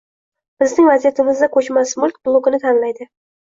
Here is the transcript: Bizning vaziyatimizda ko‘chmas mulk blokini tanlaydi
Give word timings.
Bizning 0.63 0.87
vaziyatimizda 0.91 1.51
ko‘chmas 1.59 1.95
mulk 2.01 2.19
blokini 2.25 2.63
tanlaydi 2.67 3.11